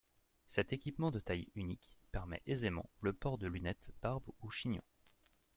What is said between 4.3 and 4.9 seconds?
ou chignons.